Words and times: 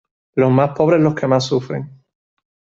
Los 0.33 0.51
más 0.51 0.71
pobres, 0.71 0.99
los 0.99 1.13
que 1.13 1.27
más 1.27 1.45
sufren. 1.45 2.01